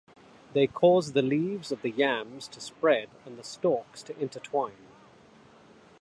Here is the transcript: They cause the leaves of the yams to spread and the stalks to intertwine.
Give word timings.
They 0.53 0.65
cause 0.65 1.11
the 1.11 1.21
leaves 1.21 1.71
of 1.71 1.83
the 1.83 1.91
yams 1.91 2.47
to 2.47 2.59
spread 2.59 3.09
and 3.23 3.37
the 3.37 3.43
stalks 3.43 4.01
to 4.01 4.17
intertwine. 4.19 4.87